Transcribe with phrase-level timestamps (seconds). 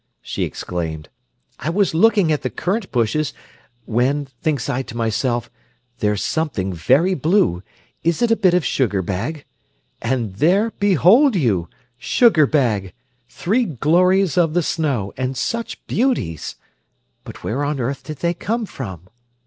[0.23, 1.09] she exclaimed.
[1.59, 3.35] "I was looking at the currant bushes,
[3.85, 5.51] when, thinks I to myself,
[5.99, 7.61] 'There's something very blue;
[8.01, 9.45] is it a bit of sugar bag?'
[10.01, 11.69] and there, behold you!
[11.99, 12.93] Sugar bag!
[13.29, 16.55] Three glories of the snow, and such beauties!
[17.23, 19.01] But where on earth did they come from?"